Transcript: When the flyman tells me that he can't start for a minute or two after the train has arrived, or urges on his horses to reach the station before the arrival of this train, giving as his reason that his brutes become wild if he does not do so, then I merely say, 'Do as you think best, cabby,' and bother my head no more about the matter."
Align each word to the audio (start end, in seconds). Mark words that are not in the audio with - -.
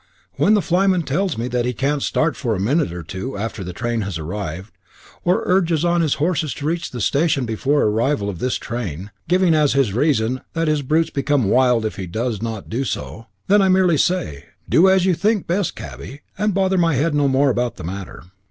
When 0.33 0.55
the 0.55 0.63
flyman 0.63 1.03
tells 1.03 1.37
me 1.37 1.47
that 1.49 1.63
he 1.65 1.73
can't 1.75 2.01
start 2.01 2.35
for 2.35 2.55
a 2.55 2.59
minute 2.59 2.91
or 2.91 3.03
two 3.03 3.37
after 3.37 3.63
the 3.63 3.71
train 3.71 4.01
has 4.01 4.17
arrived, 4.17 4.71
or 5.23 5.43
urges 5.45 5.85
on 5.85 6.01
his 6.01 6.15
horses 6.15 6.55
to 6.55 6.65
reach 6.65 6.89
the 6.89 6.99
station 6.99 7.45
before 7.45 7.81
the 7.81 7.85
arrival 7.85 8.27
of 8.27 8.39
this 8.39 8.55
train, 8.55 9.11
giving 9.27 9.53
as 9.53 9.73
his 9.73 9.93
reason 9.93 10.41
that 10.53 10.67
his 10.67 10.81
brutes 10.81 11.11
become 11.11 11.43
wild 11.43 11.85
if 11.85 11.97
he 11.97 12.07
does 12.07 12.41
not 12.41 12.67
do 12.67 12.83
so, 12.83 13.27
then 13.45 13.61
I 13.61 13.69
merely 13.69 13.97
say, 13.97 14.45
'Do 14.67 14.89
as 14.89 15.05
you 15.05 15.13
think 15.13 15.45
best, 15.45 15.75
cabby,' 15.75 16.21
and 16.35 16.51
bother 16.51 16.79
my 16.79 16.95
head 16.95 17.13
no 17.13 17.27
more 17.27 17.51
about 17.51 17.75
the 17.75 17.83
matter." 17.83 18.23